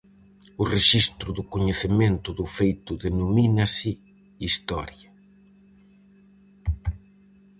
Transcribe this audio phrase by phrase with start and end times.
[0.61, 3.91] O Rexistro do Coñecemento do Feito denomínase
[4.45, 5.09] Historia.